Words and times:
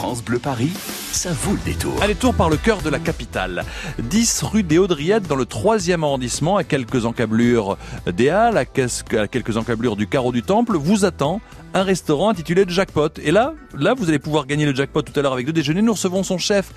France 0.00 0.24
Bleu 0.24 0.38
Paris, 0.38 0.72
ça 1.12 1.30
vaut 1.30 1.52
le 1.52 1.58
détour. 1.58 1.92
Allez, 2.00 2.14
tour 2.14 2.32
par 2.32 2.48
le 2.48 2.56
cœur 2.56 2.80
de 2.80 2.88
la 2.88 2.98
capitale. 2.98 3.66
10 3.98 4.44
rue 4.44 4.62
des 4.62 4.78
Haudriettes 4.78 5.28
dans 5.28 5.36
le 5.36 5.44
3e 5.44 6.02
arrondissement, 6.02 6.56
à 6.56 6.64
quelques 6.64 7.04
encablures 7.04 7.76
des 8.06 8.30
Halles, 8.30 8.56
à 8.56 8.64
quelques 8.64 9.58
encablures 9.58 9.96
du 9.96 10.06
carreau 10.06 10.32
du 10.32 10.42
Temple, 10.42 10.78
vous 10.78 11.04
attend 11.04 11.42
un 11.74 11.82
restaurant 11.82 12.30
intitulé 12.30 12.64
Jackpot. 12.66 13.10
Et 13.22 13.30
là, 13.30 13.52
là, 13.76 13.92
vous 13.92 14.08
allez 14.08 14.18
pouvoir 14.18 14.46
gagner 14.46 14.64
le 14.64 14.74
jackpot 14.74 15.02
tout 15.02 15.12
à 15.20 15.22
l'heure 15.22 15.34
avec 15.34 15.44
deux 15.44 15.52
déjeuners. 15.52 15.82
Nous 15.82 15.92
recevons 15.92 16.22
son 16.22 16.38
chef, 16.38 16.72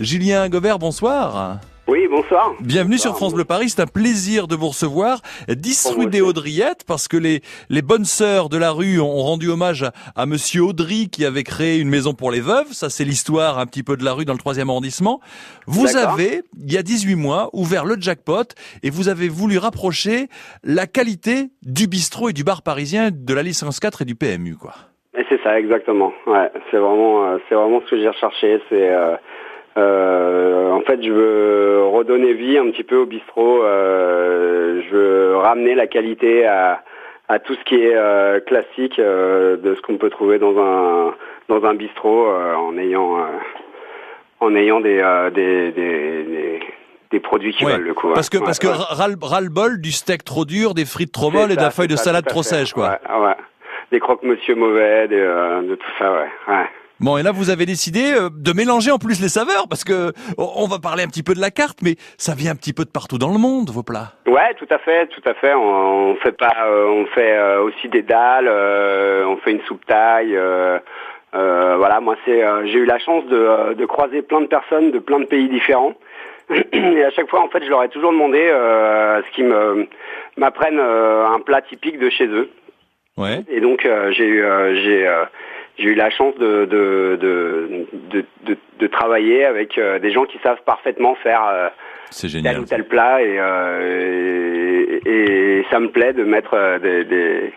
Julien 0.00 0.48
Gobert. 0.48 0.80
Bonsoir. 0.80 1.60
Oui, 1.86 2.08
bonsoir. 2.10 2.54
Bienvenue 2.60 2.96
sur 2.96 3.14
France 3.14 3.34
Bleu 3.34 3.44
Paris, 3.44 3.68
c'est 3.68 3.82
un 3.82 3.86
plaisir 3.86 4.48
de 4.48 4.56
vous 4.56 4.68
recevoir. 4.68 5.20
10 5.48 5.92
rue 5.98 6.06
des 6.06 6.22
Audriettes, 6.22 6.82
parce 6.86 7.08
que 7.08 7.18
les, 7.18 7.42
les 7.68 7.82
bonnes 7.82 8.06
sœurs 8.06 8.48
de 8.48 8.56
la 8.56 8.70
rue 8.70 9.00
ont, 9.00 9.22
rendu 9.22 9.50
hommage 9.50 9.84
à, 10.16 10.24
Monsieur 10.24 10.62
Audry 10.62 11.10
qui 11.10 11.26
avait 11.26 11.42
créé 11.42 11.78
une 11.78 11.90
maison 11.90 12.14
pour 12.14 12.30
les 12.30 12.40
veuves. 12.40 12.72
Ça, 12.72 12.88
c'est 12.88 13.04
l'histoire 13.04 13.58
un 13.58 13.66
petit 13.66 13.82
peu 13.82 13.98
de 13.98 14.04
la 14.04 14.14
rue 14.14 14.24
dans 14.24 14.32
le 14.32 14.38
3 14.38 14.60
arrondissement. 14.60 15.20
Vous 15.66 15.94
avez, 15.98 16.40
il 16.58 16.72
y 16.72 16.78
a 16.78 16.82
18 16.82 17.16
mois, 17.16 17.50
ouvert 17.52 17.84
le 17.84 17.96
jackpot 18.00 18.44
et 18.82 18.88
vous 18.88 19.10
avez 19.10 19.28
voulu 19.28 19.58
rapprocher 19.58 20.28
la 20.62 20.86
qualité 20.86 21.50
du 21.62 21.86
bistrot 21.86 22.30
et 22.30 22.32
du 22.32 22.44
bar 22.44 22.62
parisien 22.62 23.10
de 23.12 23.34
la 23.34 23.42
licence 23.42 23.78
4 23.78 24.02
et 24.02 24.04
du 24.06 24.14
PMU, 24.14 24.56
quoi. 24.56 24.72
C'est 25.28 25.40
ça, 25.42 25.58
exactement. 25.58 26.12
Ouais, 26.26 26.50
c'est 26.70 26.78
vraiment, 26.78 27.26
euh, 27.26 27.38
c'est 27.48 27.54
vraiment 27.54 27.80
ce 27.84 27.90
que 27.90 28.00
j'ai 28.00 28.08
recherché. 28.08 28.60
C'est 28.68 28.90
euh, 28.90 29.16
euh, 29.76 30.70
en 30.70 30.80
fait, 30.82 31.02
je 31.02 31.10
veux 31.10 31.84
redonner 31.86 32.32
vie 32.34 32.58
un 32.58 32.70
petit 32.70 32.84
peu 32.84 32.96
au 32.96 33.06
bistrot. 33.06 33.62
Euh, 33.62 34.82
je 34.88 34.96
veux 34.96 35.36
ramener 35.36 35.74
la 35.74 35.86
qualité 35.86 36.46
à, 36.46 36.82
à 37.28 37.38
tout 37.38 37.54
ce 37.54 37.64
qui 37.64 37.76
est 37.76 37.94
euh, 37.94 38.40
classique 38.40 38.98
euh, 38.98 39.56
de 39.56 39.74
ce 39.74 39.80
qu'on 39.82 39.96
peut 39.96 40.10
trouver 40.10 40.38
dans 40.38 40.56
un 40.58 41.14
dans 41.48 41.64
un 41.64 41.74
bistrot 41.74 42.28
euh, 42.28 42.54
en 42.54 42.76
ayant 42.78 43.18
en 44.40 44.54
ayant 44.54 44.80
des 44.80 45.02
des, 45.34 45.72
des, 45.72 46.60
des 47.10 47.20
produits 47.20 47.52
qui 47.54 47.64
valent 47.64 47.84
le 47.84 47.94
coup. 47.94 48.12
Parce 48.14 48.30
que 48.30 48.38
parce 48.38 48.58
que 48.58 48.68
ras, 48.68 49.40
bol 49.50 49.80
du 49.80 49.90
steak 49.92 50.24
trop 50.24 50.44
dur, 50.44 50.74
des 50.74 50.84
frites 50.84 51.12
trop 51.12 51.30
molles 51.30 51.52
et 51.52 51.56
de 51.56 51.62
la 51.62 51.70
feuille 51.70 51.88
de 51.88 51.96
salade 51.96 52.26
trop 52.26 52.42
sèche, 52.42 52.72
quoi. 52.74 52.98
Ouais, 53.08 53.34
Des 53.90 54.00
croque-monsieur 54.00 54.54
mauvais, 54.54 55.08
de 55.08 55.74
tout 55.74 55.92
ça, 55.98 56.12
ouais. 56.12 56.66
Bon, 57.00 57.18
et 57.18 57.22
là, 57.22 57.32
vous 57.32 57.50
avez 57.50 57.66
décidé 57.66 58.14
euh, 58.14 58.28
de 58.30 58.52
mélanger 58.52 58.92
en 58.92 58.98
plus 58.98 59.20
les 59.20 59.28
saveurs, 59.28 59.66
parce 59.68 59.82
que 59.82 60.12
on 60.38 60.66
va 60.68 60.78
parler 60.78 61.02
un 61.02 61.08
petit 61.08 61.24
peu 61.24 61.34
de 61.34 61.40
la 61.40 61.50
carte, 61.50 61.78
mais 61.82 61.96
ça 62.18 62.34
vient 62.34 62.52
un 62.52 62.54
petit 62.56 62.72
peu 62.72 62.84
de 62.84 62.90
partout 62.90 63.18
dans 63.18 63.32
le 63.32 63.38
monde, 63.38 63.70
vos 63.70 63.82
plats. 63.82 64.12
Ouais, 64.26 64.54
tout 64.54 64.68
à 64.70 64.78
fait, 64.78 65.08
tout 65.08 65.22
à 65.28 65.34
fait. 65.34 65.54
On, 65.54 66.14
fait 66.16 66.36
pas, 66.36 66.54
euh, 66.66 66.86
on 66.86 67.06
fait 67.06 67.36
euh, 67.36 67.62
aussi 67.62 67.88
des 67.88 68.02
dalles, 68.02 68.48
on 68.48 69.36
fait 69.38 69.52
une 69.52 69.62
soupe 69.62 69.84
taille. 69.86 70.38
voilà, 71.32 72.00
moi, 72.00 72.16
c'est, 72.24 72.42
j'ai 72.66 72.78
eu 72.78 72.86
la 72.86 72.98
chance 73.00 73.26
de, 73.26 73.74
de 73.74 73.86
croiser 73.86 74.22
plein 74.22 74.40
de 74.40 74.46
personnes 74.46 74.92
de 74.92 75.00
plein 75.00 75.18
de 75.18 75.26
pays 75.26 75.48
différents. 75.48 75.94
Et 76.72 77.04
à 77.04 77.10
chaque 77.10 77.28
fois, 77.28 77.40
en 77.42 77.48
fait, 77.48 77.64
je 77.64 77.70
leur 77.70 77.82
ai 77.82 77.88
toujours 77.88 78.12
demandé 78.12 78.38
ce 78.38 79.30
qu'ils 79.34 79.46
me 79.46 79.88
m'apprennent 80.36 80.80
un 80.80 81.40
plat 81.40 81.60
typique 81.60 81.98
de 81.98 82.08
chez 82.08 82.26
eux. 82.26 82.50
Ouais. 83.16 83.42
Et 83.48 83.60
donc, 83.60 83.88
j'ai 84.12 84.26
eu, 84.26 84.44
j'ai 84.82 85.08
j'ai 85.76 85.88
eu 85.88 85.94
la 85.94 86.10
chance 86.10 86.34
de, 86.36 86.66
de, 86.66 87.18
de, 87.20 88.24
de, 88.44 88.56
de 88.78 88.86
travailler 88.86 89.44
avec 89.44 89.76
euh, 89.76 89.98
des 89.98 90.12
gens 90.12 90.24
qui 90.24 90.38
savent 90.38 90.62
parfaitement 90.64 91.14
faire 91.16 91.44
euh, 91.46 91.68
tel 92.42 92.60
ou 92.60 92.64
tel 92.64 92.84
plat 92.84 93.18
euh, 93.18 95.00
et, 95.04 95.58
et, 95.58 95.66
ça 95.70 95.80
me 95.80 95.88
plaît 95.88 96.12
de 96.12 96.24
mettre 96.24 96.78
des, 96.80 97.04
des, 97.04 97.52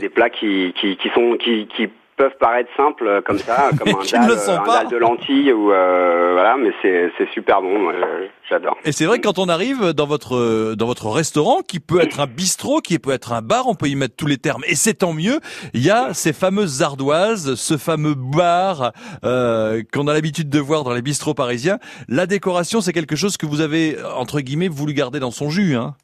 des 0.00 0.08
plats 0.08 0.30
qui, 0.30 0.74
qui, 0.78 0.96
qui 0.96 1.08
sont 1.10 1.36
qui, 1.38 1.66
qui 1.68 1.88
peuvent 2.16 2.36
paraître 2.38 2.70
simples 2.76 3.06
euh, 3.06 3.20
comme 3.20 3.38
ça, 3.38 3.70
comme 3.78 3.88
un, 4.00 4.26
dalle, 4.26 4.38
un 4.48 4.64
dalle, 4.64 4.88
de 4.88 4.96
lentilles 4.96 5.52
ou 5.52 5.72
euh, 5.72 6.32
voilà, 6.34 6.56
mais 6.56 6.72
c'est 6.82 7.12
c'est 7.18 7.28
super 7.30 7.62
bon, 7.62 7.92
j'adore. 8.48 8.76
Et 8.84 8.92
c'est 8.92 9.04
vrai 9.04 9.18
que 9.18 9.26
quand 9.26 9.38
on 9.38 9.48
arrive 9.48 9.92
dans 9.92 10.06
votre 10.06 10.74
dans 10.74 10.86
votre 10.86 11.08
restaurant, 11.08 11.60
qui 11.60 11.80
peut 11.80 12.00
être 12.00 12.20
un 12.20 12.26
bistrot, 12.26 12.80
qui 12.80 12.98
peut 12.98 13.12
être 13.12 13.32
un 13.32 13.42
bar, 13.42 13.66
on 13.68 13.74
peut 13.74 13.88
y 13.88 13.96
mettre 13.96 14.16
tous 14.16 14.26
les 14.26 14.38
termes, 14.38 14.62
et 14.66 14.74
c'est 14.74 14.94
tant 14.94 15.12
mieux. 15.12 15.40
Il 15.74 15.82
y 15.82 15.90
a 15.90 16.14
ces 16.14 16.32
fameuses 16.32 16.82
ardoises, 16.82 17.54
ce 17.54 17.76
fameux 17.76 18.14
bar 18.14 18.92
euh, 19.24 19.82
qu'on 19.92 20.08
a 20.08 20.14
l'habitude 20.14 20.48
de 20.48 20.58
voir 20.58 20.84
dans 20.84 20.94
les 20.94 21.02
bistrots 21.02 21.34
parisiens. 21.34 21.78
La 22.08 22.26
décoration, 22.26 22.80
c'est 22.80 22.92
quelque 22.92 23.16
chose 23.16 23.36
que 23.36 23.46
vous 23.46 23.60
avez 23.60 23.96
entre 24.16 24.40
guillemets 24.40 24.68
voulu 24.68 24.94
garder 24.94 25.20
dans 25.20 25.30
son 25.30 25.50
jus, 25.50 25.76
hein. 25.76 25.94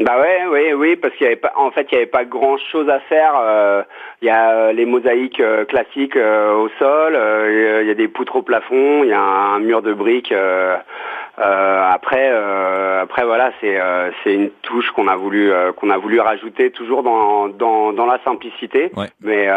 Bah 0.00 0.16
ouais, 0.20 0.44
oui, 0.48 0.72
oui, 0.74 0.96
parce 0.96 1.12
qu'il 1.16 1.24
y 1.24 1.26
avait 1.26 1.36
pas, 1.36 1.52
en 1.56 1.72
fait, 1.72 1.88
il 1.90 1.94
y 1.94 1.96
avait 1.96 2.06
pas 2.06 2.24
grand 2.24 2.56
chose 2.70 2.88
à 2.88 3.00
faire. 3.00 3.32
Euh, 3.40 3.82
il 4.22 4.28
y 4.28 4.30
a 4.30 4.50
euh, 4.50 4.72
les 4.72 4.86
mosaïques 4.86 5.40
euh, 5.40 5.64
classiques 5.64 6.14
au 6.16 6.68
sol, 6.78 7.18
il 7.82 7.86
y 7.86 7.90
a 7.90 7.94
des 7.94 8.06
poutres 8.06 8.36
au 8.36 8.42
plafond, 8.42 9.02
il 9.02 9.10
y 9.10 9.12
a 9.12 9.20
un, 9.20 9.58
mur 9.58 9.82
de 9.82 9.92
briques. 9.92 10.32
après, 11.36 12.28
après 13.00 13.24
voilà, 13.24 13.50
c'est 13.60 13.76
c'est 14.22 14.34
une 14.34 14.50
touche 14.62 14.88
qu'on 14.92 15.08
a 15.08 15.16
voulu 15.16 15.50
qu'on 15.76 15.90
a 15.90 15.98
voulu 15.98 16.20
rajouter 16.20 16.70
toujours 16.70 17.02
dans 17.02 17.48
dans 17.48 17.92
dans 17.92 18.06
la 18.06 18.20
simplicité. 18.24 18.92
Mais 19.20 19.48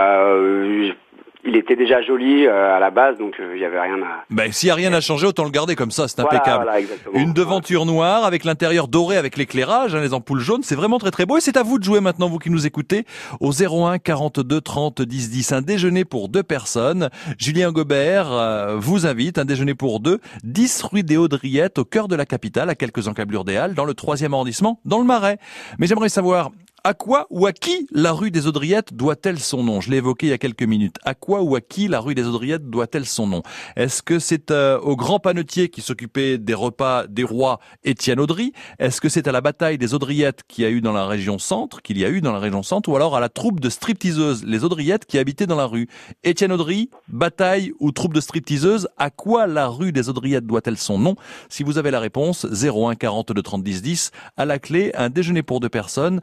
il 1.43 1.55
était 1.55 1.75
déjà 1.75 2.01
joli 2.01 2.45
euh, 2.45 2.75
à 2.75 2.79
la 2.79 2.91
base, 2.91 3.17
donc 3.17 3.35
il 3.39 3.45
euh, 3.45 3.57
n'y 3.57 3.65
avait 3.65 3.79
rien 3.79 4.01
à. 4.01 4.25
Ben, 4.29 4.51
s'il 4.51 4.67
n'y 4.67 4.71
a 4.71 4.75
rien 4.75 4.93
à 4.93 5.01
changer, 5.01 5.27
autant 5.27 5.43
le 5.43 5.49
garder 5.49 5.75
comme 5.75 5.91
ça, 5.91 6.07
c'est 6.07 6.19
impeccable. 6.19 6.69
Une 7.13 7.33
devanture 7.33 7.85
noire 7.85 8.25
avec 8.25 8.43
l'intérieur 8.43 8.87
doré 8.87 9.17
avec 9.17 9.37
l'éclairage, 9.37 9.95
hein, 9.95 10.01
les 10.01 10.13
ampoules 10.13 10.39
jaunes, 10.39 10.61
c'est 10.63 10.75
vraiment 10.75 10.99
très 10.99 11.11
très 11.11 11.25
beau. 11.25 11.37
Et 11.37 11.41
c'est 11.41 11.57
à 11.57 11.63
vous 11.63 11.79
de 11.79 11.83
jouer 11.83 11.99
maintenant, 11.99 12.29
vous 12.29 12.37
qui 12.37 12.49
nous 12.49 12.67
écoutez, 12.67 13.05
au 13.39 13.51
01 13.51 13.97
42 13.97 14.61
30 14.61 15.01
10 15.01 15.29
10. 15.31 15.51
Un 15.53 15.61
déjeuner 15.61 16.05
pour 16.05 16.29
deux 16.29 16.43
personnes. 16.43 17.09
Julien 17.37 17.71
Gobert 17.71 18.31
euh, 18.31 18.75
vous 18.77 19.07
invite, 19.07 19.37
un 19.37 19.45
déjeuner 19.45 19.73
pour 19.73 19.99
deux, 19.99 20.19
10 20.43 20.83
rue 20.83 21.03
des 21.03 21.17
Haudriettes, 21.17 21.79
au 21.79 21.85
cœur 21.85 22.07
de 22.07 22.15
la 22.15 22.25
capitale, 22.25 22.69
à 22.69 22.75
quelques 22.75 23.07
encablures 23.07 23.45
des 23.45 23.57
Halles, 23.57 23.73
dans 23.73 23.85
le 23.85 23.93
troisième 23.93 24.33
arrondissement, 24.33 24.79
dans 24.85 24.99
le 24.99 25.05
Marais. 25.05 25.37
Mais 25.79 25.87
j'aimerais 25.87 26.09
savoir, 26.09 26.51
à 26.83 26.95
quoi 26.95 27.27
ou 27.29 27.45
à 27.45 27.53
qui 27.53 27.87
la 27.91 28.11
rue 28.11 28.31
des 28.31 28.47
Audriettes 28.47 28.95
doit-elle 28.95 29.39
son 29.39 29.63
nom? 29.63 29.81
Je 29.81 29.91
l'ai 29.91 29.97
évoqué 29.97 30.27
il 30.27 30.29
y 30.31 30.33
a 30.33 30.39
quelques 30.39 30.63
minutes. 30.63 30.97
À 31.03 31.13
quoi 31.13 31.43
ou 31.43 31.55
à 31.55 31.61
qui 31.61 31.87
la 31.87 31.99
rue 31.99 32.15
des 32.15 32.25
Audriettes 32.25 32.69
doit-elle 32.71 33.05
son 33.05 33.27
nom? 33.27 33.43
Est-ce 33.75 34.01
que 34.01 34.17
c'est 34.17 34.49
euh, 34.49 34.79
au 34.79 34.95
grand 34.95 35.19
panetier 35.19 35.69
qui 35.69 35.81
s'occupait 35.81 36.39
des 36.39 36.55
repas 36.55 37.05
des 37.05 37.23
rois 37.23 37.59
Étienne 37.83 38.19
Audry? 38.19 38.53
Est-ce 38.79 38.99
que 38.99 39.09
c'est 39.09 39.27
à 39.27 39.31
la 39.31 39.41
bataille 39.41 39.77
des 39.77 39.93
Audriettes 39.93 40.41
qu'il 40.47 40.63
y 40.63 40.67
a 40.67 40.71
eu 40.71 40.81
dans 40.81 40.91
la 40.91 41.05
région 41.05 41.37
centre, 41.37 41.83
qu'il 41.83 41.99
y 41.99 42.05
a 42.05 42.09
eu 42.09 42.19
dans 42.19 42.33
la 42.33 42.39
région 42.39 42.63
centre, 42.63 42.89
ou 42.89 42.95
alors 42.95 43.15
à 43.15 43.19
la 43.19 43.29
troupe 43.29 43.59
de 43.59 43.69
stripteaseuses, 43.69 44.43
les 44.43 44.63
Audriettes 44.63 45.05
qui 45.05 45.19
habitaient 45.19 45.47
dans 45.47 45.55
la 45.55 45.67
rue? 45.67 45.87
Étienne 46.23 46.51
Audry, 46.51 46.89
bataille 47.09 47.73
ou 47.79 47.91
troupe 47.91 48.13
de 48.13 48.21
stripteaseuses 48.21 48.87
À 48.97 49.11
quoi 49.11 49.45
la 49.45 49.67
rue 49.67 49.91
des 49.91 50.09
Audriettes 50.09 50.47
doit-elle 50.47 50.77
son 50.77 50.97
nom? 50.97 51.15
Si 51.47 51.61
vous 51.61 51.77
avez 51.77 51.91
la 51.91 51.99
réponse, 51.99 52.47
01 52.51 52.95
42 52.95 53.39
30 53.43 53.63
10 53.63 53.81
10, 53.83 54.11
à 54.35 54.45
la 54.45 54.57
clé, 54.57 54.91
un 54.95 55.09
déjeuner 55.11 55.43
pour 55.43 55.59
deux 55.59 55.69
personnes 55.69 56.21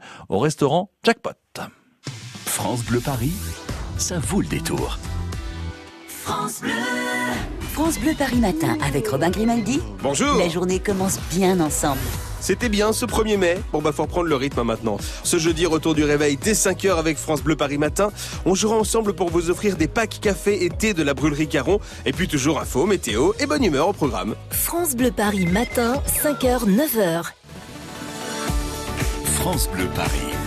restaurant 0.49 0.89
Jackpot. 1.03 1.29
France 2.47 2.83
Bleu 2.83 2.99
Paris, 2.99 3.33
ça 3.99 4.17
vaut 4.17 4.41
le 4.41 4.47
détour. 4.47 4.97
France 6.07 6.61
Bleu. 6.61 6.71
France 7.71 7.99
Bleu 7.99 8.13
Paris 8.17 8.39
matin 8.39 8.75
avec 8.83 9.07
Robin 9.09 9.29
Grimaldi. 9.29 9.79
Bonjour. 10.01 10.39
La 10.39 10.49
journée 10.49 10.79
commence 10.79 11.19
bien 11.29 11.59
ensemble. 11.59 12.01
C'était 12.39 12.67
bien 12.67 12.93
ce 12.93 13.05
1er 13.05 13.37
mai. 13.37 13.59
Bon 13.71 13.79
bah 13.79 13.91
faut 13.91 14.01
reprendre 14.01 14.27
le 14.27 14.35
rythme 14.35 14.63
maintenant. 14.63 14.97
Ce 15.23 15.37
jeudi, 15.37 15.67
retour 15.67 15.93
du 15.93 16.03
réveil 16.03 16.35
dès 16.35 16.53
5h 16.53 16.97
avec 16.97 17.19
France 17.19 17.43
Bleu 17.43 17.55
Paris 17.55 17.77
Matin. 17.77 18.09
On 18.47 18.55
jouera 18.55 18.75
ensemble 18.75 19.13
pour 19.13 19.29
vous 19.29 19.51
offrir 19.51 19.77
des 19.77 19.87
packs 19.87 20.19
café 20.19 20.65
et 20.65 20.71
thé 20.71 20.95
de 20.95 21.03
la 21.03 21.13
brûlerie 21.13 21.47
Caron. 21.47 21.79
Et 22.07 22.11
puis 22.11 22.27
toujours 22.27 22.59
info, 22.59 22.87
météo 22.87 23.33
et 23.39 23.45
bonne 23.45 23.63
humeur 23.63 23.87
au 23.87 23.93
programme. 23.93 24.33
France 24.49 24.95
Bleu 24.95 25.11
Paris 25.11 25.45
Matin, 25.45 26.01
5h, 26.23 26.65
9h. 26.65 27.33
France 29.35 29.69
Bleu 29.69 29.87
Paris. 29.95 30.38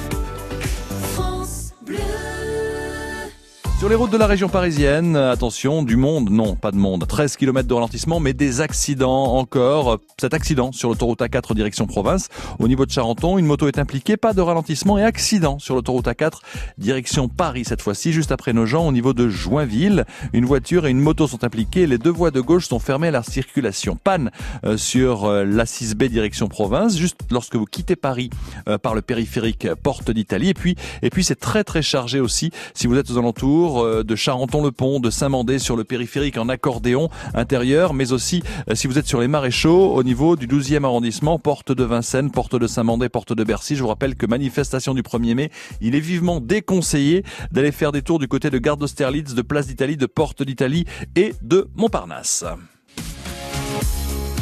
Sur 3.82 3.88
les 3.88 3.96
routes 3.96 4.12
de 4.12 4.16
la 4.16 4.28
région 4.28 4.48
parisienne, 4.48 5.16
attention, 5.16 5.82
du 5.82 5.96
monde, 5.96 6.30
non, 6.30 6.54
pas 6.54 6.70
de 6.70 6.76
monde. 6.76 7.04
13 7.04 7.36
km 7.36 7.66
de 7.66 7.74
ralentissement, 7.74 8.20
mais 8.20 8.32
des 8.32 8.60
accidents 8.60 9.34
encore. 9.34 9.98
Cet 10.20 10.34
accident 10.34 10.70
sur 10.70 10.88
l'autoroute 10.88 11.18
A4 11.18 11.52
direction 11.56 11.88
province. 11.88 12.28
Au 12.60 12.68
niveau 12.68 12.86
de 12.86 12.92
Charenton, 12.92 13.38
une 13.38 13.46
moto 13.46 13.66
est 13.66 13.80
impliquée, 13.80 14.16
pas 14.16 14.34
de 14.34 14.40
ralentissement 14.40 14.98
et 14.98 15.02
accident 15.02 15.58
sur 15.58 15.74
l'autoroute 15.74 16.06
A4 16.06 16.34
direction 16.78 17.28
Paris 17.28 17.64
cette 17.64 17.82
fois-ci, 17.82 18.12
juste 18.12 18.30
après 18.30 18.52
nos 18.52 18.66
gens 18.66 18.86
au 18.86 18.92
niveau 18.92 19.14
de 19.14 19.28
Joinville. 19.28 20.04
Une 20.32 20.44
voiture 20.44 20.86
et 20.86 20.90
une 20.90 21.00
moto 21.00 21.26
sont 21.26 21.42
impliquées. 21.42 21.88
Les 21.88 21.98
deux 21.98 22.08
voies 22.08 22.30
de 22.30 22.40
gauche 22.40 22.68
sont 22.68 22.78
fermées 22.78 23.08
à 23.08 23.10
la 23.10 23.24
circulation. 23.24 23.98
Panne 24.04 24.30
euh, 24.64 24.76
sur 24.76 25.24
euh, 25.24 25.44
la 25.44 25.64
6B 25.64 26.06
direction 26.06 26.46
province, 26.46 26.96
juste 26.96 27.18
lorsque 27.32 27.56
vous 27.56 27.66
quittez 27.66 27.96
Paris 27.96 28.30
euh, 28.68 28.78
par 28.78 28.94
le 28.94 29.02
périphérique 29.02 29.66
Porte 29.82 30.12
d'Italie. 30.12 30.50
Et 30.50 30.54
puis, 30.54 30.76
et 31.02 31.10
puis 31.10 31.24
c'est 31.24 31.40
très 31.40 31.64
très 31.64 31.82
chargé 31.82 32.20
aussi 32.20 32.52
si 32.74 32.86
vous 32.86 32.96
êtes 32.96 33.10
aux 33.10 33.18
alentours 33.18 33.71
tour 33.72 33.84
euh, 33.84 34.04
de 34.04 34.16
Charenton-le-Pont, 34.16 35.00
de 35.00 35.10
Saint-Mandé 35.10 35.58
sur 35.58 35.76
le 35.76 35.84
périphérique 35.84 36.36
en 36.36 36.48
accordéon 36.48 37.08
intérieur, 37.34 37.94
mais 37.94 38.12
aussi 38.12 38.42
euh, 38.68 38.74
si 38.74 38.86
vous 38.86 38.98
êtes 38.98 39.06
sur 39.06 39.20
les 39.20 39.28
maréchaux 39.28 39.94
au 39.94 40.02
niveau 40.02 40.36
du 40.36 40.46
12e 40.46 40.84
arrondissement, 40.84 41.38
porte 41.38 41.72
de 41.72 41.84
Vincennes, 41.84 42.30
porte 42.30 42.56
de 42.56 42.66
Saint-Mandé, 42.66 43.08
porte 43.08 43.32
de 43.32 43.44
Bercy. 43.44 43.76
Je 43.76 43.82
vous 43.82 43.88
rappelle 43.88 44.14
que 44.14 44.26
manifestation 44.26 44.94
du 44.94 45.02
1er 45.02 45.34
mai, 45.34 45.50
il 45.80 45.94
est 45.94 46.00
vivement 46.00 46.40
déconseillé 46.40 47.24
d'aller 47.50 47.72
faire 47.72 47.92
des 47.92 48.02
tours 48.02 48.18
du 48.18 48.28
côté 48.28 48.50
de 48.50 48.58
Gare 48.58 48.76
d'Austerlitz, 48.76 49.34
de 49.34 49.42
Place 49.42 49.66
d'Italie, 49.66 49.96
de 49.96 50.06
Porte 50.06 50.42
d'Italie 50.42 50.84
et 51.16 51.34
de 51.42 51.68
Montparnasse. 51.74 52.44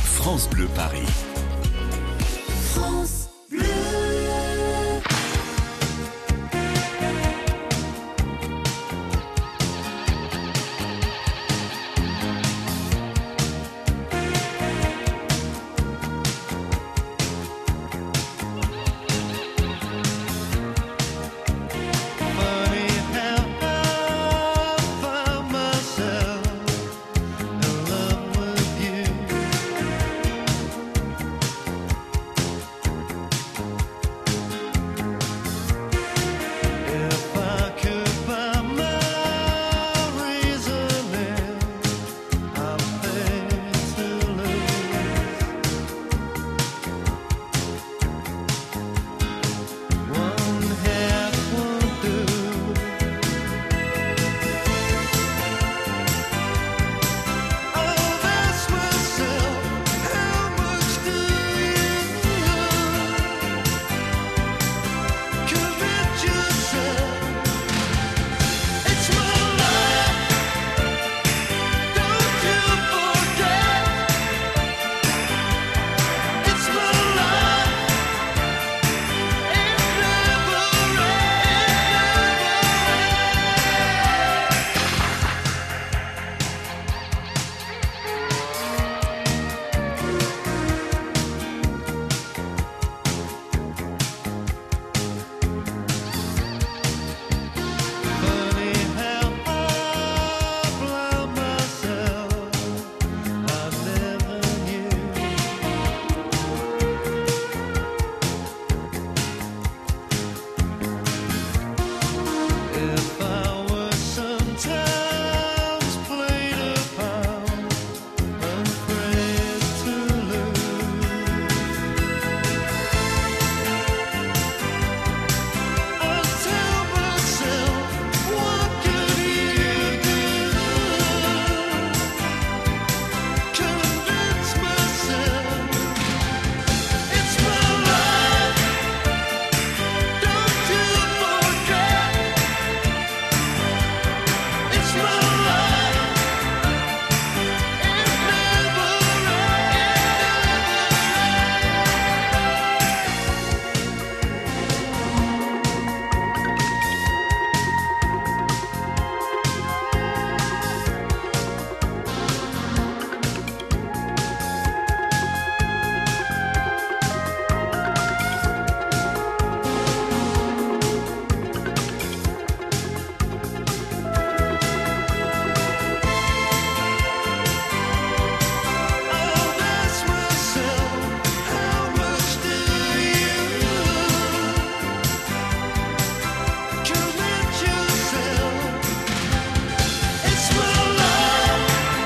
France 0.03 0.49
Bleu 0.51 0.67
Paris. 0.75 1.07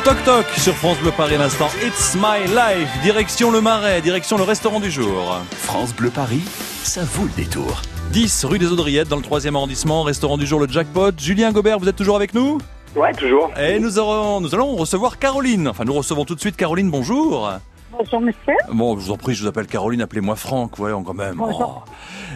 Toc 0.05 0.23
Toc 0.25 0.45
sur 0.59 0.75
France 0.75 0.99
Bleu 0.99 1.13
Paris 1.17 1.39
l'instant. 1.39 1.69
It's 1.83 2.15
my 2.15 2.47
life. 2.55 2.91
Direction 3.03 3.51
le 3.51 3.63
Marais, 3.63 4.03
direction 4.03 4.37
le 4.37 4.43
restaurant 4.43 4.79
du 4.79 4.91
jour. 4.91 5.39
France 5.51 5.95
Bleu 5.95 6.11
Paris, 6.11 6.43
ça 6.83 7.05
vaut 7.05 7.25
le 7.25 7.31
détour. 7.43 7.81
10 8.13 8.45
rue 8.45 8.59
des 8.59 8.71
Audriettes 8.71 9.09
dans 9.09 9.17
le 9.17 9.23
3e 9.23 9.55
arrondissement, 9.55 10.03
restaurant 10.03 10.37
du 10.37 10.45
jour 10.47 10.61
le 10.61 10.69
jackpot. 10.69 11.13
Julien 11.17 11.53
Gobert, 11.53 11.79
vous 11.79 11.89
êtes 11.89 11.97
toujours 11.97 12.17
avec 12.17 12.35
nous? 12.35 12.59
Ouais, 12.95 13.15
toujours. 13.15 13.51
Et 13.59 13.79
nous, 13.79 13.99
aurons, 13.99 14.43
nous 14.43 14.55
allons 14.55 14.77
recevoir 14.77 15.19
Caroline. 15.19 15.69
Enfin, 15.69 15.85
nous 15.85 15.95
recevons 15.95 16.27
tout 16.27 16.35
de 16.35 16.41
suite 16.41 16.57
Caroline, 16.57 16.91
bonjour. 16.91 17.51
Bonjour 17.97 18.21
monsieur. 18.21 18.55
Bon, 18.73 18.99
je 18.99 19.05
vous 19.05 19.11
en 19.13 19.17
prie, 19.17 19.35
je 19.35 19.43
vous 19.43 19.49
appelle 19.49 19.67
Caroline, 19.67 20.01
appelez-moi 20.01 20.35
Franck, 20.37 20.77
voyons 20.77 21.03
quand 21.05 21.15
même. 21.15 21.41
Oh. 21.41 21.83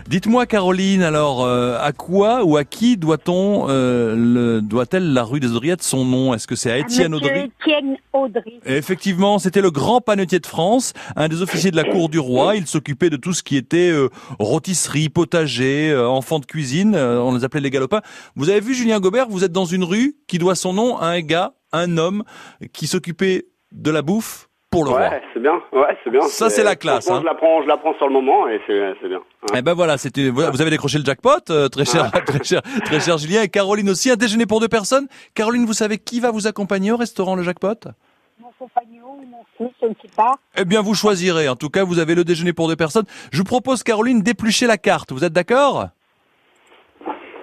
Dites-moi 0.06 0.46
Caroline, 0.46 1.02
alors 1.02 1.44
euh, 1.44 1.76
à 1.80 1.92
quoi 1.92 2.44
ou 2.44 2.56
à 2.56 2.64
qui 2.64 2.96
doit-on 2.96 3.66
euh, 3.68 4.14
le, 4.16 4.62
doit-elle 4.62 5.12
la 5.12 5.24
rue 5.24 5.40
des 5.40 5.50
Audriettes 5.52 5.82
son 5.82 6.04
nom? 6.04 6.32
Est-ce 6.34 6.46
que 6.46 6.54
c'est 6.54 6.70
à 6.70 6.78
Étienne 6.78 7.14
Audry? 7.14 7.50
Étienne 7.60 7.96
Audry. 8.12 8.60
Effectivement, 8.64 9.38
c'était 9.38 9.60
le 9.60 9.70
grand 9.70 10.00
panetier 10.00 10.38
de 10.38 10.46
France, 10.46 10.92
un 11.16 11.28
des 11.28 11.42
officiers 11.42 11.70
de 11.70 11.76
la 11.76 11.84
cour 11.84 12.08
du 12.08 12.18
roi. 12.18 12.54
Il 12.56 12.66
s'occupait 12.66 13.10
de 13.10 13.16
tout 13.16 13.32
ce 13.32 13.42
qui 13.42 13.56
était 13.56 13.90
euh, 13.90 14.08
rôtisserie, 14.38 15.08
potager, 15.08 15.90
euh, 15.90 16.08
enfants 16.08 16.38
de 16.38 16.46
cuisine. 16.46 16.94
euh, 16.94 17.20
on 17.20 17.34
les 17.34 17.44
appelait 17.44 17.60
les 17.60 17.70
galopins. 17.70 18.02
Vous 18.36 18.48
avez 18.48 18.60
vu 18.60 18.74
Julien 18.74 19.00
Gobert 19.00 19.28
Vous 19.28 19.44
êtes 19.44 19.52
dans 19.52 19.64
une 19.64 19.84
rue 19.84 20.16
qui 20.28 20.38
doit 20.38 20.54
son 20.54 20.72
nom 20.72 20.96
à 20.98 21.06
un 21.06 21.20
gars, 21.20 21.54
un 21.72 21.98
homme 21.98 22.22
qui 22.72 22.86
s'occupait 22.86 23.46
de 23.72 23.90
la 23.90 24.02
bouffe? 24.02 24.47
Pour 24.84 24.84
le 24.84 24.90
roi. 24.90 25.08
Ouais, 25.10 25.22
c'est 25.34 25.40
bien. 25.40 25.60
Ouais, 25.72 25.96
c'est 26.04 26.10
bien. 26.10 26.22
Ça, 26.22 26.50
c'est 26.50 26.62
la 26.64 26.76
classe, 26.76 27.10
hein. 27.10 27.22
Je 27.24 27.62
je 27.62 27.66
l'apprends 27.68 27.94
sur 27.94 28.06
le 28.06 28.12
moment 28.12 28.48
et 28.48 28.60
c'est, 28.66 28.94
c'est 29.00 29.08
bien. 29.08 29.18
Ouais. 29.18 29.58
Eh 29.58 29.62
ben 29.62 29.74
voilà, 29.74 29.98
c'était 29.98 30.28
vous 30.30 30.42
vous 30.42 30.60
avez 30.60 30.70
décroché 30.70 30.98
le 30.98 31.04
jackpot, 31.04 31.30
euh, 31.50 31.68
très 31.68 31.84
cher, 31.84 32.10
très 32.26 32.42
cher, 32.44 32.62
très 32.84 33.00
cher 33.00 33.18
Julien 33.18 33.42
et 33.42 33.48
Caroline 33.48 33.90
aussi. 33.90 34.10
Un 34.10 34.16
déjeuner 34.16 34.46
pour 34.46 34.60
deux 34.60 34.68
personnes. 34.68 35.06
Caroline, 35.34 35.66
vous 35.66 35.72
savez 35.72 35.98
qui 35.98 36.20
va 36.20 36.30
vous 36.30 36.46
accompagner 36.46 36.92
au 36.92 36.96
restaurant 36.96 37.34
Le 37.36 37.42
Jackpot? 37.42 37.74
Mon 38.40 38.50
compagnon, 38.58 39.16
mon 39.30 39.44
fils, 39.56 39.74
je 39.82 39.86
ne 39.88 39.94
sais 40.00 40.14
pas. 40.16 40.34
Eh 40.56 40.64
bien, 40.64 40.80
vous 40.80 40.94
choisirez. 40.94 41.48
En 41.48 41.56
tout 41.56 41.70
cas, 41.70 41.84
vous 41.84 41.98
avez 41.98 42.14
le 42.14 42.24
déjeuner 42.24 42.52
pour 42.52 42.68
deux 42.68 42.76
personnes. 42.76 43.04
Je 43.32 43.38
vous 43.38 43.44
propose, 43.44 43.82
Caroline, 43.82 44.22
d'éplucher 44.22 44.66
la 44.66 44.78
carte. 44.78 45.12
Vous 45.12 45.24
êtes 45.24 45.32
d'accord? 45.32 45.88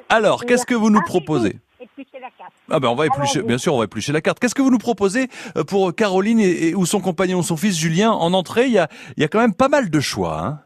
Alors, 0.10 0.46
qu'est-ce 0.46 0.65
que 0.65 0.75
vous 0.75 0.89
nous 0.89 1.00
Ah, 1.01 1.08
proposez? 1.08 1.58
La 1.98 2.28
carte. 2.38 2.52
Ah 2.70 2.80
ben 2.80 2.90
on 2.90 2.96
va 2.96 3.06
éplucher, 3.06 3.42
bien 3.42 3.58
sûr, 3.58 3.74
on 3.74 3.78
va 3.80 3.86
éplucher 3.86 4.12
la 4.12 4.20
carte. 4.22 4.40
Qu'est-ce 4.40 4.56
que 4.56 4.62
vous 4.62 4.70
nous 4.72 4.78
proposez 4.78 5.28
euh, 5.58 5.64
pour 5.64 5.96
Caroline 5.96 6.40
et, 6.40 6.70
et- 6.70 6.75
ou 6.75 6.86
son 6.86 7.00
compagnon, 7.00 7.42
son 7.42 7.56
fils 7.58 7.78
Julien 7.80 8.12
en 8.12 8.34
entrée? 8.34 8.66
Il 8.66 8.74
y 8.74 8.80
a, 8.80 8.88
il 9.16 9.22
y 9.22 9.25
a 9.25 9.30
quand 9.30 9.40
même 9.40 9.54
pas 9.54 9.70
mal 9.70 9.90
de 9.90 10.00
choix. 10.02 10.40
Hein 10.40 10.60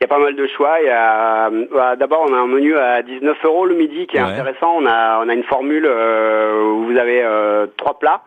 Il 0.00 0.04
y 0.04 0.06
a 0.06 0.08
pas 0.08 0.18
mal 0.18 0.34
de 0.34 0.46
choix. 0.56 0.80
Il 0.80 0.86
y 0.86 0.90
a, 0.90 1.50
bah, 1.74 1.96
d'abord, 1.96 2.24
on 2.28 2.32
a 2.32 2.38
un 2.38 2.46
menu 2.46 2.76
à 2.78 3.02
19 3.02 3.36
euros 3.44 3.66
le 3.66 3.74
midi 3.74 4.06
qui 4.06 4.16
est 4.16 4.22
Ouais. 4.22 4.30
intéressant. 4.30 4.74
On 4.76 4.86
a, 4.86 5.22
on 5.24 5.28
a 5.28 5.34
une 5.34 5.44
formule 5.44 5.84
euh, 5.86 6.62
où 6.72 6.86
vous 6.86 6.96
avez 6.98 7.22
euh, 7.22 7.66
trois 7.76 7.98
plats, 7.98 8.22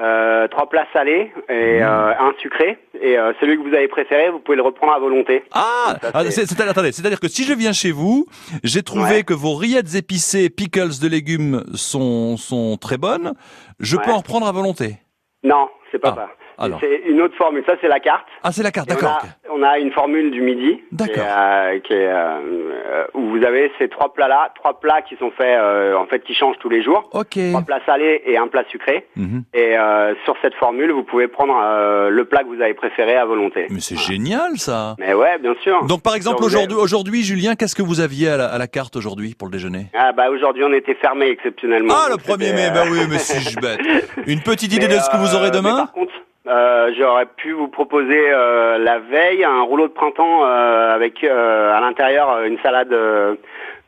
euh, 0.00 0.46
trois 0.48 0.68
plats 0.68 0.86
salés 0.92 1.32
et 1.48 1.82
euh, 1.82 2.12
un 2.18 2.32
sucré. 2.40 2.78
Et 3.00 3.18
euh, 3.18 3.32
celui 3.40 3.56
que 3.56 3.62
vous 3.68 3.74
avez 3.74 3.88
préféré, 3.88 4.30
vous 4.30 4.38
pouvez 4.40 4.56
le 4.56 4.62
reprendre 4.62 4.92
à 4.92 4.98
volonté. 4.98 5.42
Ah, 5.52 5.96
ah, 6.14 6.24
c'est- 6.24 6.30
c'est- 6.30 6.46
c'est-à-dire, 6.46 6.70
attendez, 6.70 6.92
c'est-à-dire 6.92 7.20
que 7.20 7.28
si 7.28 7.44
je 7.44 7.52
viens 7.54 7.72
chez 7.72 7.90
vous, 7.92 8.26
j'ai 8.64 8.82
trouvé 8.82 9.16
Ouais. 9.16 9.22
que 9.24 9.34
vos 9.34 9.54
rillettes 9.54 9.94
épicées 9.94 10.50
pickles 10.50 11.00
de 11.02 11.08
légumes 11.08 11.64
sont, 11.74 12.36
sont 12.36 12.76
très 12.76 12.96
bonnes. 12.98 13.32
Je 13.80 13.96
peux 13.96 14.10
en 14.10 14.18
reprendre 14.18 14.46
à 14.46 14.52
volonté? 14.52 14.96
Non, 15.44 15.68
c'est 15.92 15.98
pas 15.98 16.10
Ah, 16.12 16.14
ça. 16.16 16.28
Alors. 16.58 16.78
C'est 16.80 17.02
une 17.08 17.20
autre 17.20 17.36
formule. 17.36 17.62
Ça, 17.66 17.74
c'est 17.80 17.88
la 17.88 18.00
carte. 18.00 18.26
Ah, 18.42 18.52
c'est 18.52 18.62
la 18.62 18.70
carte, 18.70 18.88
on, 18.90 18.94
d'accord. 18.94 19.20
a, 19.22 19.52
on 19.52 19.62
a 19.62 19.78
une 19.78 19.92
formule 19.92 20.30
du 20.30 20.40
midi. 20.40 20.80
D'accord. 20.92 21.24
Euh, 21.26 21.78
euh, 21.90 21.92
euh, 21.92 23.04
où 23.14 23.28
vous 23.30 23.44
avez 23.44 23.70
ces 23.78 23.88
trois 23.88 24.12
plats-là, 24.12 24.52
trois 24.54 24.80
plats 24.80 25.02
qui 25.02 25.16
sont 25.16 25.30
faits, 25.30 25.58
euh, 25.58 25.94
en 25.96 26.06
fait, 26.06 26.20
qui 26.24 26.34
changent 26.34 26.58
tous 26.60 26.68
les 26.68 26.82
jours. 26.82 27.08
Ok. 27.12 27.38
Trois 27.50 27.62
plats 27.62 27.80
salés 27.86 28.22
et 28.26 28.36
un 28.36 28.48
plat 28.48 28.64
sucré. 28.70 29.06
Mhm. 29.16 29.44
Et 29.54 29.78
euh, 29.78 30.14
sur 30.24 30.36
cette 30.42 30.54
formule, 30.54 30.90
vous 30.92 31.04
pouvez 31.04 31.28
prendre 31.28 31.58
euh, 31.62 32.10
le 32.10 32.24
plat 32.24 32.42
que 32.42 32.48
vous 32.48 32.60
avez 32.62 32.74
préféré 32.74 33.16
à 33.16 33.24
volonté. 33.24 33.66
Mais 33.70 33.80
c'est 33.80 33.96
génial, 33.98 34.56
ça. 34.58 34.96
Mais 34.98 35.14
ouais, 35.14 35.38
bien 35.38 35.54
sûr. 35.62 35.84
Donc, 35.86 36.02
par 36.02 36.14
exemple, 36.14 36.42
aujourd'hui, 36.44 36.76
aujourd'hui, 36.76 37.22
Julien, 37.22 37.54
qu'est-ce 37.54 37.74
que 37.74 37.82
vous 37.82 38.00
aviez 38.00 38.28
à 38.28 38.36
la, 38.36 38.46
à 38.46 38.58
la 38.58 38.66
carte 38.66 38.96
aujourd'hui 38.96 39.34
pour 39.34 39.48
le 39.48 39.52
déjeuner? 39.52 39.86
Ah 39.94 40.12
bah 40.12 40.30
aujourd'hui 40.30 40.64
on 40.64 40.72
était 40.72 40.94
fermé 40.94 41.26
exceptionnellement. 41.28 41.94
Ah, 41.96 42.06
le 42.08 42.16
Donc, 42.16 42.26
1er 42.26 42.30
c'était, 42.44 42.52
mai, 42.54 42.66
euh, 42.66 42.70
bah 42.70 42.82
oui, 42.90 42.98
mais 43.08 43.18
si 43.18 43.40
je 43.40 43.58
bête. 43.60 43.80
Une 44.26 44.40
petite 44.40 44.72
idée 44.72 44.88
mais, 44.88 44.96
de 44.96 45.00
ce 45.00 45.10
que 45.10 45.16
vous 45.16 45.34
aurez 45.34 45.46
euh, 45.48 45.50
mais 45.52 45.56
demain? 45.58 45.76
Par 45.76 45.92
contre, 45.92 46.12
euh, 46.48 46.90
j'aurais 46.96 47.26
pu 47.26 47.52
vous 47.52 47.68
proposer 47.68 48.30
euh, 48.32 48.78
la 48.78 48.98
veille 48.98 49.44
un 49.44 49.60
rouleau 49.62 49.88
de 49.88 49.92
printemps 49.92 50.44
euh, 50.44 50.94
avec 50.94 51.22
euh, 51.24 51.76
à 51.76 51.80
l'intérieur 51.80 52.30
euh, 52.32 52.44
une 52.46 52.58
salade, 52.60 52.92
euh, 52.92 53.34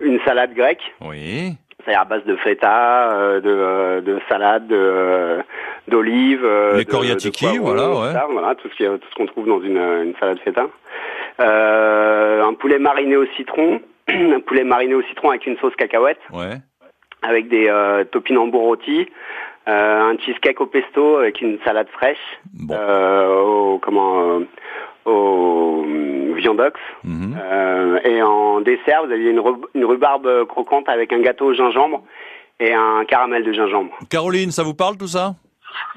une 0.01 0.21
salade 0.25 0.55
grecque. 0.55 0.93
Oui. 1.01 1.53
C'est-à-dire 1.83 2.03
à 2.03 2.05
base 2.05 2.25
de 2.25 2.37
feta, 2.37 3.11
euh, 3.15 3.41
de, 3.41 4.01
de 4.05 4.21
salade, 4.29 4.67
de, 4.67 4.77
euh, 4.79 5.43
d'olives, 5.89 6.47
Les 6.77 6.85
poivrons, 6.85 7.59
voilà, 7.63 7.83
tout 7.85 8.01
ouais. 8.03 8.13
ça, 8.13 8.27
voilà, 8.31 8.55
tout 8.55 8.69
ce 8.69 8.75
qui, 8.77 8.85
tout 8.85 9.09
ce 9.11 9.15
qu'on 9.17 9.27
trouve 9.27 9.47
dans 9.47 9.63
une, 9.63 9.79
une 9.79 10.15
salade 10.21 10.39
feta. 10.45 10.67
Euh, 11.41 12.43
un 12.45 12.53
poulet 12.55 12.79
mariné 12.79 13.17
au 13.17 13.25
citron, 13.37 13.81
un 14.09 14.41
poulet 14.41 14.65
mariné 14.65 14.95
au 14.95 15.03
citron 15.03 15.31
avec 15.31 15.47
une 15.47 15.57
sauce 15.59 15.75
cacahuète, 15.77 16.19
Ouais. 16.33 16.57
avec 17.23 17.49
des 17.49 17.69
euh, 17.69 18.05
topinambours 18.05 18.63
rôtis, 18.63 19.09
un 19.67 20.17
cheesecake 20.19 20.61
au 20.61 20.67
pesto 20.67 21.17
avec 21.17 21.41
une 21.41 21.59
salade 21.65 21.89
fraîche, 21.93 22.19
Bon. 22.55 22.75
euh, 22.75 23.41
au 23.41 23.79
comment, 23.79 24.21
euh, 24.23 24.41
au 25.05 25.85
euh, 25.87 26.35
viandox. 26.37 26.79
Mhm. 27.05 27.37
Euh, 27.41 27.99
et 28.05 28.23
en 28.23 28.61
dessert, 28.61 29.05
vous 29.07 29.13
aviez 29.13 29.31
une, 29.31 29.41
rub- 29.41 29.67
une 29.75 29.85
rhubarbe 29.85 30.47
croquante 30.47 30.89
avec 30.89 31.13
un 31.13 31.21
gâteau 31.21 31.47
au 31.47 31.55
gingembre 31.55 32.03
et 32.59 32.73
un 32.73 33.05
caramel 33.07 33.43
de 33.45 33.53
gingembre. 33.53 33.93
Caroline, 34.11 34.51
ça 34.51 34.63
vous 34.63 34.75
parle 34.75 34.97
tout 34.97 35.07
ça? 35.09 35.35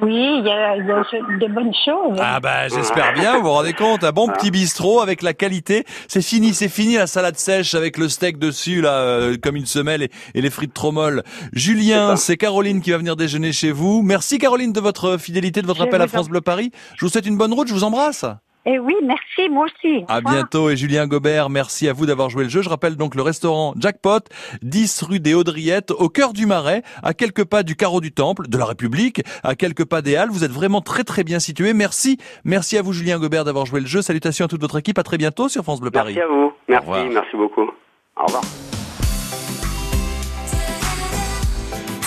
Oui, 0.02 0.40
il 0.40 0.46
y 0.46 0.50
a, 0.50 0.76
il 0.76 0.86
y 0.86 0.92
a 0.92 1.38
des 1.40 1.48
bonnes 1.48 1.74
choses. 1.86 2.18
Ah 2.20 2.40
bah 2.40 2.68
j'espère 2.68 3.14
bien, 3.14 3.38
vous 3.38 3.44
vous 3.44 3.52
rendez 3.52 3.74
compte, 3.74 4.04
un 4.04 4.12
bon 4.12 4.28
petit 4.28 4.50
bistrot 4.50 5.02
avec 5.02 5.22
la 5.22 5.34
qualité. 5.34 5.86
C'est 6.08 6.24
fini, 6.24 6.54
c'est 6.54 6.70
fini 6.70 6.96
la 6.96 7.08
salade 7.08 7.38
sèche 7.38 7.76
avec 7.76 7.98
le 7.98 8.10
steak 8.10 8.40
dessus 8.40 8.82
là, 8.82 8.94
euh, 8.94 9.38
comme 9.42 9.56
une 9.56 9.68
semelle 9.68 10.02
et, 10.02 10.10
et 10.34 10.42
les 10.42 10.50
frites 10.50 10.74
trop 10.74 10.92
molles. 10.92 11.24
Julien, 11.54 12.16
c'est 12.16 12.38
Caroline 12.38 12.82
qui 12.82 12.92
va 12.92 12.98
venir 12.98 13.16
déjeuner 13.16 13.54
chez 13.54 13.72
vous. 13.72 14.02
Merci 14.02 14.40
Caroline 14.40 14.74
de 14.74 14.80
votre 14.80 15.18
fidélité, 15.18 15.62
de 15.62 15.68
votre 15.68 15.82
Je 15.82 15.86
appel 15.86 16.02
à 16.02 16.08
France 16.08 16.28
Bleu 16.30 16.42
Paris. 16.42 16.72
Je 16.98 17.06
vous 17.06 17.12
souhaite 17.12 17.28
une 17.28 17.38
bonne 17.38 17.54
route, 17.54 17.68
je 17.68 17.74
vous 17.74 17.84
embrasse. 17.84 18.26
Et 18.66 18.80
oui, 18.80 18.96
merci, 19.04 19.50
moi 19.50 19.66
aussi. 19.66 20.06
Au 20.08 20.12
À 20.12 20.22
bientôt 20.22 20.70
et 20.70 20.78
Julien 20.78 21.06
Gobert, 21.06 21.50
merci 21.50 21.90
à 21.90 21.94
vous 21.94 22.06
d'avoir 22.06 22.30
joué 22.30 22.44
le 22.44 22.50
jeu. 22.50 22.62
Je 22.62 22.70
rappelle 22.70 22.96
donc 22.96 23.16
le 23.16 23.22
restaurant 23.22 23.74
Jackpot, 23.78 24.22
10 24.62 25.02
rue 25.04 25.20
des 25.20 25.34
Haudriettes, 25.34 25.92
au 25.92 26.08
cœur 26.08 26.32
du 26.32 26.46
Marais, 26.46 26.82
à 27.04 27.14
quelques 27.14 27.44
pas 27.44 27.64
du 27.64 27.76
carreau 27.76 28.00
du 28.00 28.14
Temple, 28.14 28.48
de 28.48 28.58
la 28.58 28.66
République, 28.66 29.22
à 29.44 29.56
quelques 29.56 29.84
pas 29.84 30.02
des 30.02 30.16
Halles. 30.16 30.30
Vous 30.30 30.46
êtes 30.46 30.52
vraiment 30.52 30.80
très 30.80 31.04
très 31.04 31.26
bien 31.26 31.40
situé. 31.40 31.74
Merci, 31.74 32.18
merci 32.46 32.78
à 32.78 32.82
vous 32.82 32.94
Julien 32.94 33.20
Gobert 33.20 33.44
d'avoir 33.44 33.66
joué 33.66 33.82
le 33.82 33.88
jeu. 33.88 34.02
Salutations 34.02 34.46
à 34.46 34.48
toute 34.48 34.62
votre 34.62 34.78
équipe. 34.78 34.98
À 34.98 35.04
très 35.04 35.18
bientôt 35.18 35.50
sur 35.50 35.64
France 35.64 35.82
Bleu 35.82 35.92
Paris. 35.92 36.16
Merci 36.16 36.32
à 36.32 36.34
vous. 36.34 36.54
Merci, 36.70 37.14
merci 37.14 37.36
beaucoup. 37.36 37.70
Au 38.16 38.26
revoir. 38.26 38.44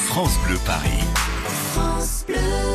France 0.06 0.38
Bleu 0.46 0.56
Paris. 0.64 1.04
France 1.74 2.24
Bleu. 2.26 2.65